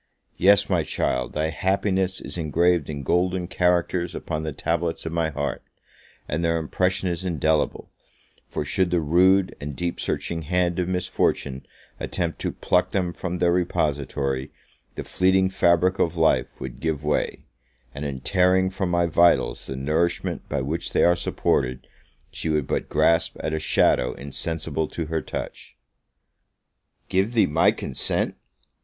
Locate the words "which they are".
20.61-21.15